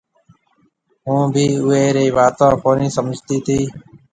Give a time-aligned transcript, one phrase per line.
[1.05, 3.59] هُون بي اويري واتون ڪونَي سمجهتي تي